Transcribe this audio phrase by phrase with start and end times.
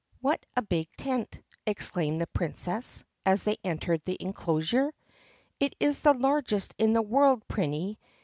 [0.23, 4.91] W HAT a big tent!" exclaimed the Princess as they entered the enclosure.
[5.59, 7.97] "It is the largest in the world, Prinny.